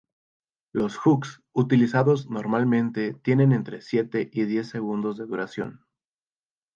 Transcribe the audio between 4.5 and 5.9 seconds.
segundos de duración.